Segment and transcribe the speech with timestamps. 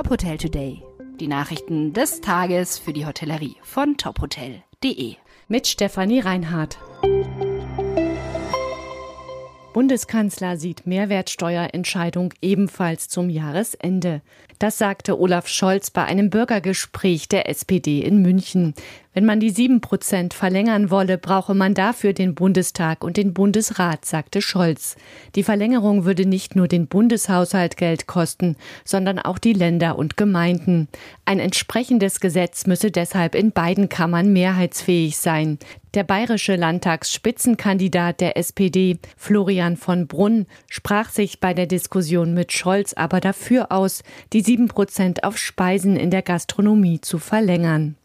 [0.00, 0.82] Top Hotel Today.
[1.20, 5.16] Die Nachrichten des Tages für die Hotellerie von tophotel.de.
[5.46, 6.78] Mit Stefanie Reinhardt.
[9.74, 14.22] Bundeskanzler sieht Mehrwertsteuerentscheidung ebenfalls zum Jahresende.
[14.58, 18.72] Das sagte Olaf Scholz bei einem Bürgergespräch der SPD in München.
[19.12, 24.04] Wenn man die sieben Prozent verlängern wolle, brauche man dafür den Bundestag und den Bundesrat,
[24.04, 24.94] sagte Scholz.
[25.34, 28.54] Die Verlängerung würde nicht nur den Bundeshaushalt Geld kosten,
[28.84, 30.86] sondern auch die Länder und Gemeinden.
[31.24, 35.58] Ein entsprechendes Gesetz müsse deshalb in beiden Kammern mehrheitsfähig sein.
[35.94, 42.92] Der bayerische Landtagsspitzenkandidat der SPD, Florian von Brunn, sprach sich bei der Diskussion mit Scholz
[42.92, 47.96] aber dafür aus, die sieben Prozent auf Speisen in der Gastronomie zu verlängern.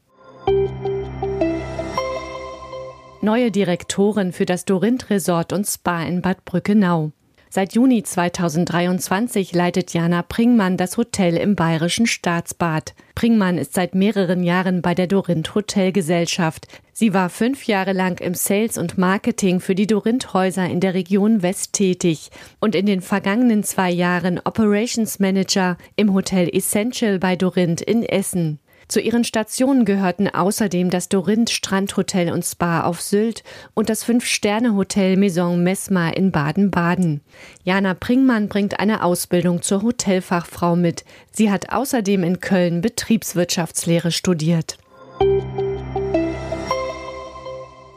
[3.25, 7.11] Neue Direktorin für das Dorint Resort und Spa in Bad Brückenau.
[7.49, 12.93] Seit Juni 2023 leitet Jana Pringmann das Hotel im Bayerischen Staatsbad.
[13.15, 16.67] Pringmann ist seit mehreren Jahren bei der Dorint Hotelgesellschaft.
[16.93, 20.93] Sie war fünf Jahre lang im Sales und Marketing für die Dorint Häuser in der
[20.93, 27.35] Region West tätig und in den vergangenen zwei Jahren Operations Manager im Hotel Essential bei
[27.35, 28.59] Dorint in Essen.
[28.87, 35.17] Zu ihren Stationen gehörten außerdem das Dorinth Strandhotel und Spa auf Sylt und das Fünf-Sterne-Hotel
[35.17, 37.21] Maison Mesma in Baden-Baden.
[37.63, 41.03] Jana Pringmann bringt eine Ausbildung zur Hotelfachfrau mit.
[41.31, 44.77] Sie hat außerdem in Köln Betriebswirtschaftslehre studiert.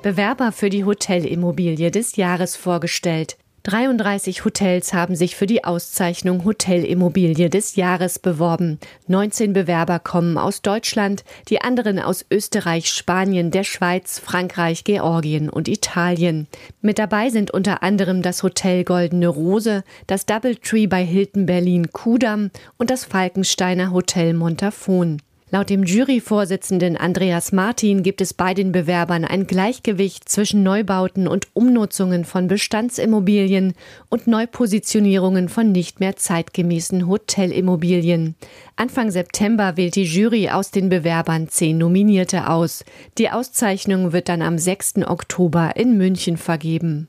[0.02, 3.36] Bewerber für die Hotelimmobilie des Jahres vorgestellt.
[3.68, 8.78] 33 Hotels haben sich für die Auszeichnung Hotelimmobilie des Jahres beworben.
[9.08, 15.68] 19 Bewerber kommen aus Deutschland, die anderen aus Österreich, Spanien, der Schweiz, Frankreich, Georgien und
[15.68, 16.46] Italien.
[16.80, 22.50] Mit dabei sind unter anderem das Hotel Goldene Rose, das Doubletree bei Hilton Berlin Kudam
[22.78, 25.20] und das Falkensteiner Hotel Montafon.
[25.50, 31.48] Laut dem Juryvorsitzenden Andreas Martin gibt es bei den Bewerbern ein Gleichgewicht zwischen Neubauten und
[31.54, 33.72] Umnutzungen von Bestandsimmobilien
[34.10, 38.34] und Neupositionierungen von nicht mehr zeitgemäßen Hotelimmobilien.
[38.76, 42.84] Anfang September wählt die Jury aus den Bewerbern zehn Nominierte aus.
[43.16, 45.06] Die Auszeichnung wird dann am 6.
[45.06, 47.08] Oktober in München vergeben.